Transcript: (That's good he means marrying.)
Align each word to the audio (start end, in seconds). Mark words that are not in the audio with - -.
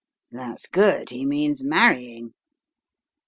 (That's 0.31 0.65
good 0.65 1.11
he 1.11 1.27
means 1.27 1.63
marrying.) 1.63 2.33